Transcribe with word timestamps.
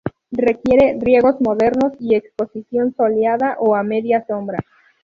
Requiere 0.47 0.97
riegos 0.99 1.35
moderados 1.41 1.91
y 1.99 2.15
exposición 2.15 2.95
soleada 2.95 3.57
o 3.59 3.75
a 3.75 3.83
media 3.83 4.25
sombra. 4.25 4.57